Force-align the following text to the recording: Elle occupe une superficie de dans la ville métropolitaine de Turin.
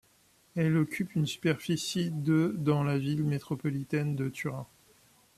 Elle 0.55 0.77
occupe 0.77 1.13
une 1.13 1.27
superficie 1.27 2.09
de 2.09 2.55
dans 2.57 2.83
la 2.83 2.97
ville 2.97 3.23
métropolitaine 3.23 4.15
de 4.15 4.29
Turin. 4.29 4.65